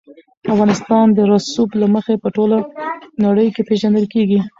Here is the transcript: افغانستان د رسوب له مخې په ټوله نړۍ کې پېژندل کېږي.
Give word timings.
افغانستان 0.53 1.05
د 1.13 1.19
رسوب 1.31 1.69
له 1.81 1.87
مخې 1.95 2.13
په 2.23 2.27
ټوله 2.35 2.57
نړۍ 3.25 3.47
کې 3.55 3.65
پېژندل 3.69 4.05
کېږي. 4.13 4.39